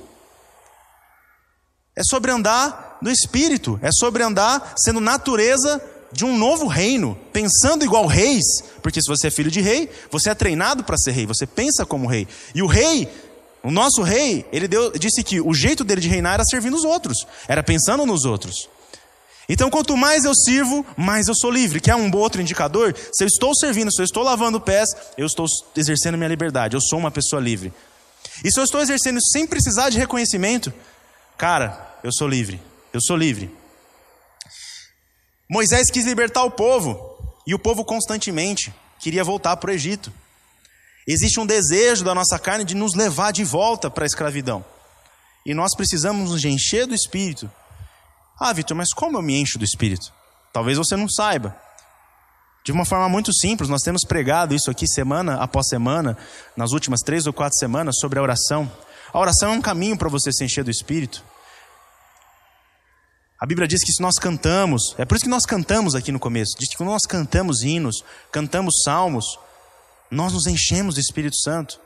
[1.95, 5.83] É sobre andar no espírito, é sobre andar sendo natureza
[6.13, 8.45] de um novo reino, pensando igual reis,
[8.83, 11.85] porque se você é filho de rei, você é treinado para ser rei, você pensa
[11.85, 12.27] como rei.
[12.55, 13.09] E o rei
[13.67, 16.85] o nosso rei, ele deu, disse que o jeito dele de reinar era servindo os
[16.85, 18.69] outros, era pensando nos outros.
[19.49, 21.81] Então, quanto mais eu sirvo, mais eu sou livre.
[21.81, 22.95] Que é um outro indicador?
[23.13, 26.77] Se eu estou servindo, se eu estou lavando pés, eu estou exercendo minha liberdade.
[26.77, 27.73] Eu sou uma pessoa livre.
[28.45, 30.73] E se eu estou exercendo sem precisar de reconhecimento,
[31.37, 32.63] cara, eu sou livre.
[32.93, 33.53] Eu sou livre.
[35.51, 40.13] Moisés quis libertar o povo, e o povo constantemente queria voltar para o Egito.
[41.07, 44.65] Existe um desejo da nossa carne de nos levar de volta para a escravidão.
[45.45, 47.51] E nós precisamos nos encher do Espírito.
[48.39, 50.13] Ah, Vitor, mas como eu me encho do Espírito?
[50.53, 51.57] Talvez você não saiba.
[52.65, 56.19] De uma forma muito simples, nós temos pregado isso aqui semana após semana,
[56.57, 58.71] nas últimas três ou quatro semanas, sobre a oração.
[59.13, 61.23] A oração é um caminho para você se encher do Espírito.
[63.41, 66.19] A Bíblia diz que se nós cantamos, é por isso que nós cantamos aqui no
[66.19, 69.39] começo, diz que quando nós cantamos hinos, cantamos salmos,
[70.11, 71.81] nós nos enchemos do Espírito Santo.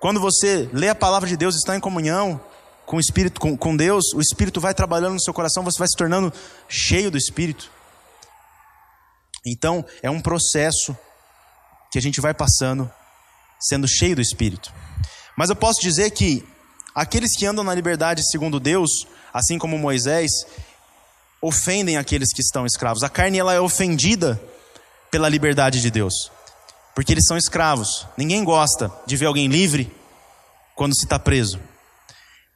[0.00, 2.40] Quando você lê a palavra de Deus, está em comunhão
[2.84, 5.86] com o Espírito, com, com Deus, o Espírito vai trabalhando no seu coração, você vai
[5.86, 6.32] se tornando
[6.68, 7.70] cheio do Espírito.
[9.46, 10.96] Então, é um processo
[11.90, 12.90] que a gente vai passando,
[13.60, 14.72] sendo cheio do Espírito.
[15.36, 16.46] Mas eu posso dizer que
[16.94, 18.90] aqueles que andam na liberdade segundo Deus,
[19.32, 20.30] assim como Moisés,
[21.40, 23.02] ofendem aqueles que estão escravos.
[23.02, 24.40] A carne ela é ofendida
[25.10, 26.30] pela liberdade de Deus
[26.94, 28.06] porque eles são escravos.
[28.16, 29.94] Ninguém gosta de ver alguém livre
[30.74, 31.58] quando se está preso.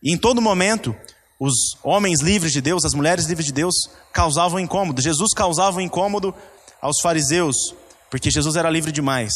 [0.02, 0.94] E em todo momento,
[1.38, 3.74] os homens livres de Deus, as mulheres livres de Deus,
[4.12, 5.02] causavam incômodo.
[5.02, 6.34] Jesus causava incômodo
[6.80, 7.56] aos fariseus,
[8.10, 9.32] porque Jesus era livre demais.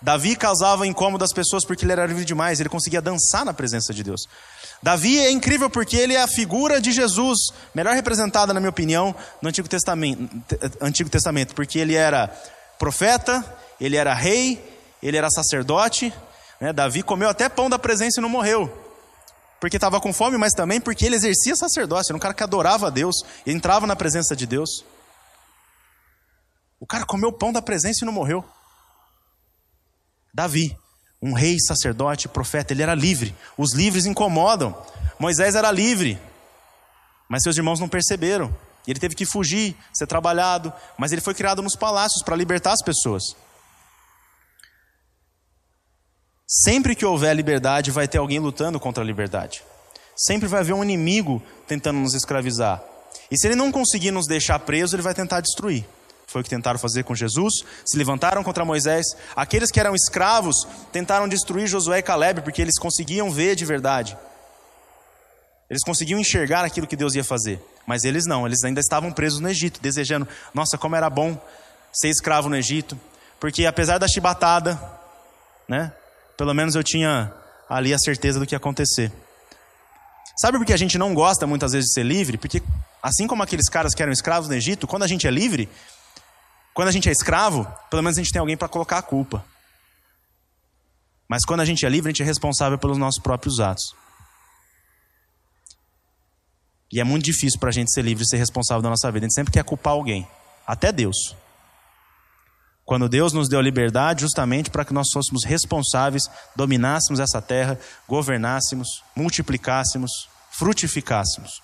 [0.00, 3.94] Davi causava incômodo às pessoas porque ele era livre demais, ele conseguia dançar na presença
[3.94, 4.26] de Deus.
[4.82, 7.38] Davi é incrível porque ele é a figura de Jesus,
[7.74, 10.28] melhor representada, na minha opinião, no Antigo Testamento,
[10.80, 12.30] Antigo Testamento porque ele era
[12.78, 13.44] profeta,
[13.80, 14.62] ele era rei,
[15.02, 16.12] ele era sacerdote.
[16.60, 16.72] Né?
[16.72, 18.72] Davi comeu até pão da presença e não morreu.
[19.60, 22.10] Porque estava com fome, mas também porque ele exercia sacerdócio.
[22.10, 24.84] Era um cara que adorava a Deus, entrava na presença de Deus.
[26.78, 28.44] O cara comeu pão da presença e não morreu.
[30.32, 30.76] Davi
[31.24, 33.34] um rei, sacerdote, profeta, ele era livre.
[33.56, 34.76] Os livres incomodam.
[35.18, 36.20] Moisés era livre,
[37.26, 38.54] mas seus irmãos não perceberam.
[38.86, 42.82] Ele teve que fugir, ser trabalhado, mas ele foi criado nos palácios para libertar as
[42.82, 43.34] pessoas.
[46.46, 49.62] Sempre que houver liberdade, vai ter alguém lutando contra a liberdade.
[50.14, 52.82] Sempre vai haver um inimigo tentando nos escravizar.
[53.30, 55.86] E se ele não conseguir nos deixar presos, ele vai tentar destruir.
[56.26, 59.04] Foi o que tentaram fazer com Jesus, se levantaram contra Moisés.
[59.34, 64.16] Aqueles que eram escravos tentaram destruir Josué e Caleb, porque eles conseguiam ver de verdade.
[65.74, 67.60] Eles conseguiam enxergar aquilo que Deus ia fazer.
[67.84, 71.36] Mas eles não, eles ainda estavam presos no Egito, desejando, nossa, como era bom
[71.92, 72.96] ser escravo no Egito.
[73.40, 74.80] Porque apesar da chibatada,
[75.68, 75.92] né?
[76.36, 77.34] Pelo menos eu tinha
[77.68, 79.10] ali a certeza do que ia acontecer.
[80.40, 82.38] Sabe por que a gente não gosta muitas vezes de ser livre?
[82.38, 82.62] Porque
[83.02, 85.68] assim como aqueles caras que eram escravos no Egito, quando a gente é livre,
[86.72, 89.44] quando a gente é escravo, pelo menos a gente tem alguém para colocar a culpa.
[91.28, 94.03] Mas quando a gente é livre, a gente é responsável pelos nossos próprios atos.
[96.94, 99.26] E é muito difícil para a gente ser livre e ser responsável da nossa vida.
[99.26, 100.24] A gente sempre quer culpar alguém,
[100.64, 101.34] até Deus.
[102.84, 106.22] Quando Deus nos deu a liberdade, justamente para que nós fôssemos responsáveis,
[106.54, 107.76] dominássemos essa terra,
[108.06, 111.60] governássemos, multiplicássemos, frutificássemos.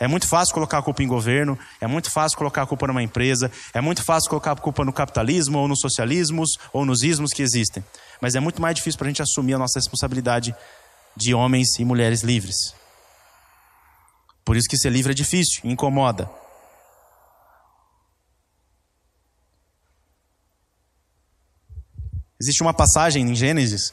[0.00, 3.04] É muito fácil colocar a culpa em governo, é muito fácil colocar a culpa numa
[3.04, 7.30] empresa, é muito fácil colocar a culpa no capitalismo, ou nos socialismos, ou nos ismos
[7.30, 7.84] que existem.
[8.20, 10.52] Mas é muito mais difícil para a gente assumir a nossa responsabilidade
[11.16, 12.81] de homens e mulheres livres.
[14.44, 16.30] Por isso que ser livre é difícil, incomoda.
[22.40, 23.92] Existe uma passagem em Gênesis,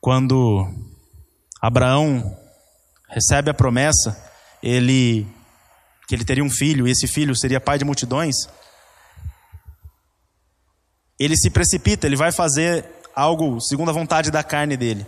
[0.00, 0.68] quando
[1.60, 2.38] Abraão
[3.08, 4.16] recebe a promessa
[4.62, 5.26] ele
[6.06, 8.36] que ele teria um filho e esse filho seria pai de multidões,
[11.18, 15.06] ele se precipita, ele vai fazer algo segundo a vontade da carne dele.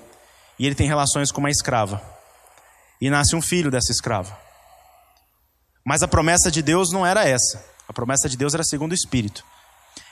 [0.59, 2.16] E ele tem relações com uma escrava.
[3.01, 4.37] E nasce um filho dessa escrava.
[5.85, 7.65] Mas a promessa de Deus não era essa.
[7.89, 9.45] A promessa de Deus era segundo o espírito.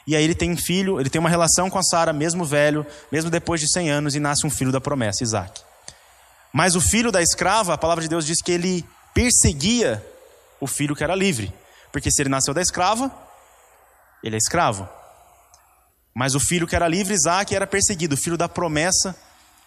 [0.07, 2.87] E aí ele tem um filho, ele tem uma relação com a Sara, mesmo velho,
[3.11, 5.63] mesmo depois de 100 anos, e nasce um filho da promessa, Isaac.
[6.53, 10.05] Mas o filho da escrava, a palavra de Deus diz que ele perseguia
[10.61, 11.53] o filho que era livre.
[11.91, 13.11] Porque se ele nasceu da escrava,
[14.23, 14.89] ele é escravo.
[16.15, 18.15] Mas o filho que era livre, Isaac, era perseguido.
[18.15, 19.17] O filho da promessa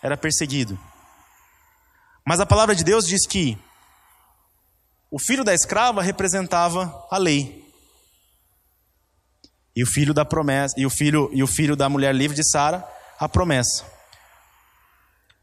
[0.01, 0.79] era perseguido.
[2.27, 3.57] Mas a palavra de Deus diz que
[5.09, 7.65] o filho da escrava representava a lei.
[9.73, 12.43] E o filho da promessa, e o filho, e o filho da mulher livre de
[12.51, 12.85] Sara,
[13.17, 13.85] a promessa.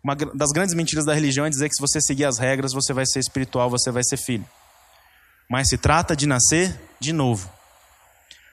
[0.02, 2.92] Uma das grandes mentiras da religião é dizer que se você seguir as regras, você
[2.92, 4.46] vai ser espiritual, você vai ser filho.
[5.50, 7.50] Mas se trata de nascer de novo.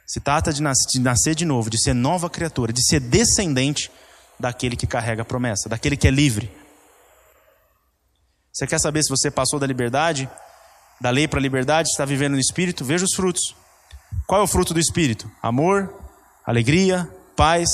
[0.07, 3.91] Se trata de, nas de nascer de novo, de ser nova criatura, de ser descendente
[4.39, 6.60] daquele que carrega a promessa, daquele que é livre.
[8.53, 10.29] Você quer saber se você passou da liberdade,
[10.99, 12.83] da lei para a liberdade, está vivendo no espírito?
[12.83, 13.55] Veja os frutos.
[14.27, 15.31] Qual é o fruto do espírito?
[15.41, 15.93] Amor,
[16.45, 17.69] alegria, paz,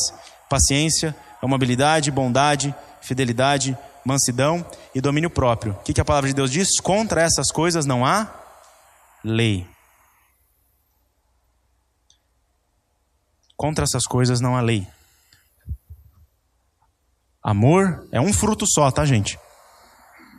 [0.49, 5.73] paciência, amabilidade, bondade, fidelidade, mansidão e domínio próprio.
[5.73, 6.79] O que, que a palavra de Deus diz?
[6.79, 8.31] Contra essas coisas não há
[9.23, 9.67] lei.
[13.55, 14.87] Contra essas coisas não há lei.
[17.43, 19.39] Amor é um fruto só, tá, gente?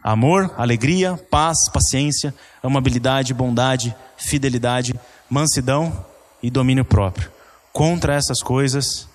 [0.09, 6.03] Amor, alegria, paz, paciência, amabilidade, bondade, fidelidade, mansidão
[6.43, 7.31] e domínio próprio.
[7.75, 9.07] Contra essas coisas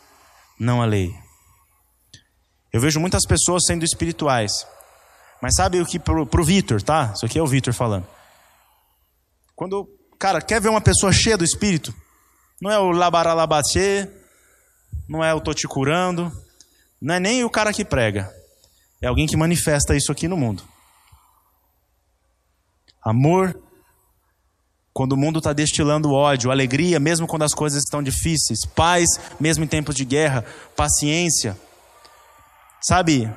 [0.59, 1.11] não há lei.
[2.71, 4.67] Eu vejo muitas pessoas sendo espirituais.
[5.41, 7.11] Mas sabe o que pro, pro Vitor, tá?
[7.15, 8.05] Isso aqui é o Vitor falando.
[9.55, 11.91] Quando, cara, quer ver uma pessoa cheia do Espírito?
[12.61, 14.07] Não é o labaralabatê,
[15.09, 16.31] não é o tô te curando,
[17.01, 18.31] não é nem o cara que prega.
[19.01, 20.71] É alguém que manifesta isso aqui no mundo.
[23.03, 23.55] Amor,
[24.93, 29.63] quando o mundo está destilando ódio, alegria, mesmo quando as coisas estão difíceis, paz, mesmo
[29.63, 31.57] em tempos de guerra, paciência.
[32.81, 33.29] Sabe,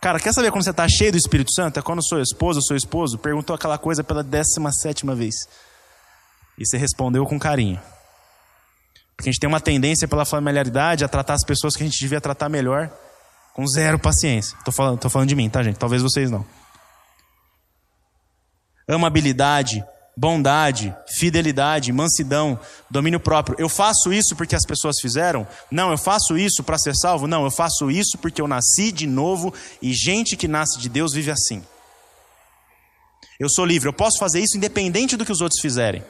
[0.00, 1.78] cara, quer saber quando você está cheio do Espírito Santo?
[1.80, 5.34] É quando sua esposa ou seu esposo perguntou aquela coisa pela décima sétima vez.
[6.56, 7.80] E você respondeu com carinho.
[9.16, 11.98] Porque a gente tem uma tendência pela familiaridade a tratar as pessoas que a gente
[11.98, 12.90] devia tratar melhor
[13.52, 14.56] com zero paciência.
[14.64, 15.76] Tô falando, tô falando de mim, tá, gente?
[15.76, 16.46] Talvez vocês não.
[18.96, 19.84] Amabilidade,
[20.16, 22.58] bondade, fidelidade, mansidão,
[22.90, 23.56] domínio próprio.
[23.58, 25.46] Eu faço isso porque as pessoas fizeram?
[25.70, 27.26] Não, eu faço isso para ser salvo?
[27.26, 31.12] Não, eu faço isso porque eu nasci de novo e gente que nasce de Deus
[31.12, 31.64] vive assim.
[33.38, 36.02] Eu sou livre, eu posso fazer isso independente do que os outros fizerem.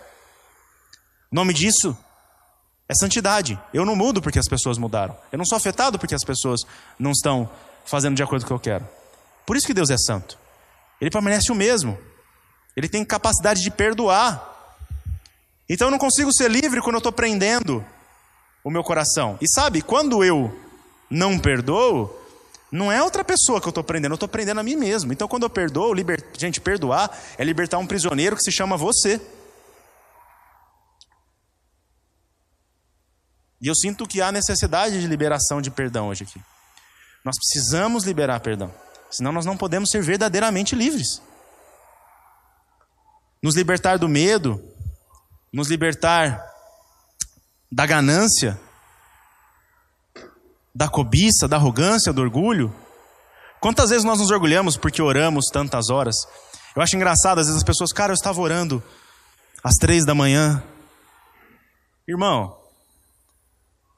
[1.31, 1.97] O nome disso
[2.89, 3.57] é santidade.
[3.73, 5.17] Eu não mudo porque as pessoas mudaram.
[5.31, 6.63] Eu não sou afetado porque as pessoas
[6.99, 7.49] não estão
[7.85, 8.89] fazendo de acordo com o que eu quero.
[9.47, 10.37] Por isso que Deus é santo.
[11.01, 11.97] Ele permanece o mesmo.
[12.77, 14.47] Ele tem capacidade de perdoar.
[15.69, 17.85] Então eu não consigo ser livre quando eu estou prendendo
[18.65, 19.39] o meu coração.
[19.41, 20.55] E sabe, quando eu
[21.09, 22.17] não perdoo,
[22.71, 25.13] não é outra pessoa que eu estou prendendo, eu estou prendendo a mim mesmo.
[25.13, 26.25] Então quando eu perdoo, liber...
[26.37, 29.21] gente, perdoar é libertar um prisioneiro que se chama você.
[33.61, 36.41] E eu sinto que há necessidade de liberação de perdão hoje aqui.
[37.23, 38.73] Nós precisamos liberar perdão,
[39.11, 41.21] senão nós não podemos ser verdadeiramente livres.
[43.43, 44.63] Nos libertar do medo,
[45.53, 46.45] nos libertar
[47.73, 48.61] da ganância,
[50.75, 52.75] da cobiça, da arrogância, do orgulho.
[53.61, 56.17] Quantas vezes nós nos orgulhamos porque oramos tantas horas?
[56.75, 58.83] Eu acho engraçado, às vezes as pessoas, cara, eu estava orando
[59.63, 60.63] às três da manhã.
[62.07, 62.57] Irmão,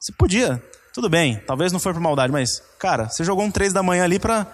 [0.01, 3.73] você podia, tudo bem, talvez não foi por maldade, mas, cara, você jogou um três
[3.73, 4.47] da manhã ali para.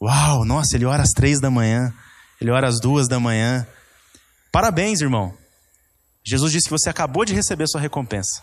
[0.00, 1.92] Uau, nossa, ele ora às três da manhã,
[2.40, 3.66] ele ora às duas da manhã.
[4.52, 5.36] Parabéns, irmão.
[6.24, 8.42] Jesus disse que você acabou de receber sua recompensa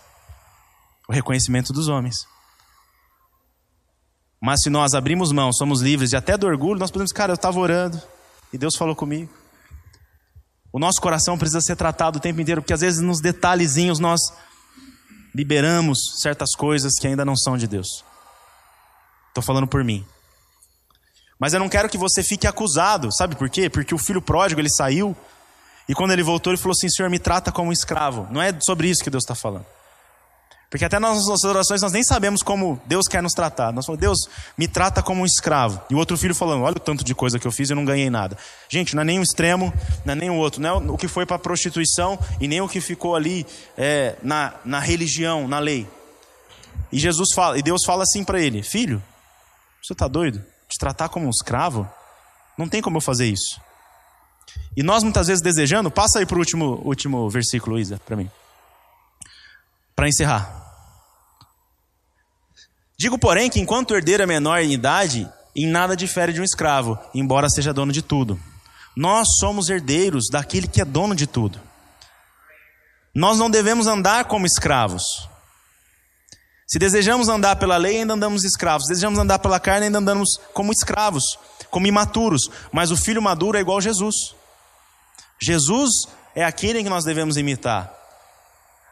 [1.08, 2.26] o reconhecimento dos homens.
[4.40, 7.36] Mas se nós abrimos mão, somos livres de até do orgulho, nós podemos, cara, eu
[7.36, 8.00] estava orando
[8.52, 9.32] e Deus falou comigo.
[10.72, 14.20] O nosso coração precisa ser tratado o tempo inteiro, porque às vezes nos detalhezinhos nós
[15.34, 18.04] liberamos certas coisas que ainda não são de Deus.
[19.28, 20.04] Estou falando por mim.
[21.38, 23.68] Mas eu não quero que você fique acusado, sabe por quê?
[23.68, 25.16] Porque o filho pródigo ele saiu
[25.88, 28.26] e quando ele voltou ele falou assim: Senhor, me trata como um escravo.
[28.30, 29.66] Não é sobre isso que Deus está falando.
[30.74, 33.72] Porque até nas nossas orações nós nem sabemos como Deus quer nos tratar.
[33.72, 34.18] Nós falamos, Deus,
[34.58, 35.80] me trata como um escravo.
[35.88, 37.76] E o outro filho falando, olha o tanto de coisa que eu fiz e eu
[37.76, 38.36] não ganhei nada.
[38.68, 39.72] Gente, não é nem um extremo,
[40.04, 40.60] não é nem o outro.
[40.60, 43.46] Não é o que foi para a prostituição e nem o que ficou ali
[43.78, 45.86] é, na, na religião, na lei.
[46.90, 49.00] E Jesus fala, e Deus fala assim para ele: Filho,
[49.80, 50.44] você está doido?
[50.68, 51.88] Te tratar como um escravo?
[52.58, 53.60] Não tem como eu fazer isso.
[54.76, 58.30] E nós muitas vezes desejando, passa aí para o último, último versículo, Isa, para mim.
[59.94, 60.62] Para encerrar.
[62.96, 66.44] Digo, porém, que enquanto o herdeiro é menor em idade, em nada difere de um
[66.44, 68.38] escravo, embora seja dono de tudo.
[68.96, 71.60] Nós somos herdeiros daquele que é dono de tudo.
[73.14, 75.28] Nós não devemos andar como escravos.
[76.74, 78.88] Se desejamos andar pela lei, ainda andamos escravos.
[78.88, 81.38] Se desejamos andar pela carne, ainda andamos como escravos,
[81.70, 82.50] como imaturos.
[82.72, 84.34] Mas o filho maduro é igual a Jesus.
[85.40, 85.92] Jesus
[86.34, 87.94] é aquele que nós devemos imitar.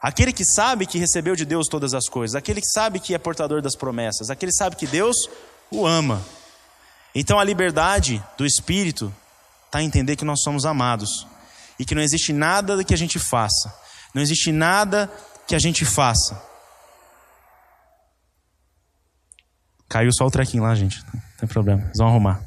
[0.00, 3.18] Aquele que sabe que recebeu de Deus todas as coisas, aquele que sabe que é
[3.18, 5.16] portador das promessas, aquele que sabe que Deus
[5.68, 6.24] o ama.
[7.12, 9.12] Então a liberdade do espírito
[9.66, 11.26] está a entender que nós somos amados
[11.80, 13.74] e que não existe nada que a gente faça,
[14.14, 15.10] não existe nada
[15.48, 16.51] que a gente faça.
[19.92, 22.40] Caiu só o trequinho lá, gente, não tem problema, eles vão arrumar.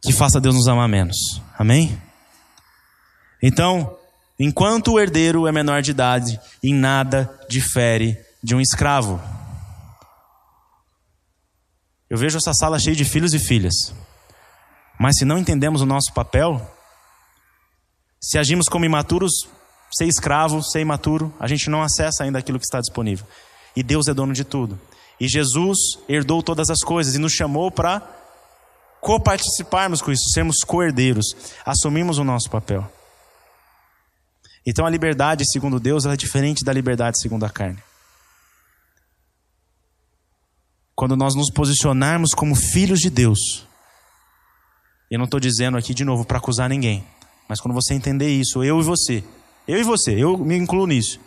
[0.00, 1.16] Que faça Deus nos amar menos,
[1.58, 2.00] amém?
[3.42, 3.98] Então,
[4.38, 9.20] enquanto o herdeiro é menor de idade, em nada difere de um escravo.
[12.08, 13.74] Eu vejo essa sala cheia de filhos e filhas.
[14.96, 16.64] Mas se não entendemos o nosso papel,
[18.22, 19.32] se agimos como imaturos,
[19.92, 23.26] ser escravo, ser imaturo, a gente não acessa ainda aquilo que está disponível.
[23.76, 24.78] E Deus é dono de tudo.
[25.20, 28.02] E Jesus herdou todas as coisas e nos chamou para
[29.00, 32.90] coparticiparmos com isso, sermos co-herdeiros, assumimos o nosso papel.
[34.66, 37.82] Então a liberdade segundo Deus é diferente da liberdade segundo a carne.
[40.94, 43.66] Quando nós nos posicionarmos como filhos de Deus,
[45.10, 47.04] eu não estou dizendo aqui de novo para acusar ninguém,
[47.46, 49.22] mas quando você entender isso, eu e você,
[49.68, 51.20] eu e você, eu me incluo nisso,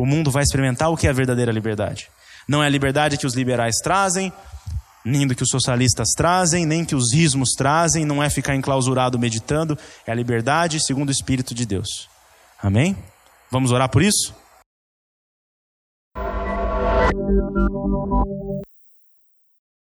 [0.00, 2.08] o mundo vai experimentar o que é a verdadeira liberdade.
[2.48, 4.32] Não é a liberdade que os liberais trazem,
[5.04, 9.18] nem do que os socialistas trazem, nem que os ismos trazem, não é ficar enclausurado
[9.18, 12.08] meditando, é a liberdade segundo o Espírito de Deus.
[12.62, 12.96] Amém?
[13.50, 14.34] Vamos orar por isso?